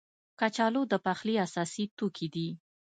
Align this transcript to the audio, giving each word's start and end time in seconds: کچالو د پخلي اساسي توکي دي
کچالو 0.39 0.81
د 0.91 0.93
پخلي 1.05 1.35
اساسي 1.45 1.85
توکي 1.97 2.27
دي 2.33 2.47